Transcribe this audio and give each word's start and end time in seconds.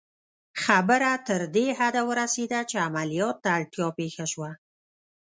خبره 0.63 1.11
تر 1.27 1.41
دې 1.55 1.67
حده 1.79 2.01
ورسېده 2.09 2.59
چې 2.69 2.75
عملیات 2.87 3.35
ته 3.43 3.49
اړتیا 3.57 3.87
پېښه 3.99 4.25
شوه 4.31 4.51